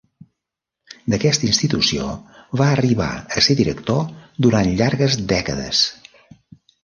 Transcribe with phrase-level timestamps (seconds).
[1.13, 2.07] D'aquesta institució
[2.61, 4.01] va arribar a ser director
[4.47, 5.83] durant llargues dècades.